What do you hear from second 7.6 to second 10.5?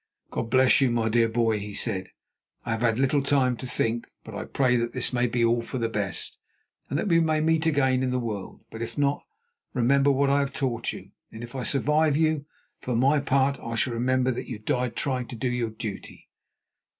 again in the world. But if not, remember what I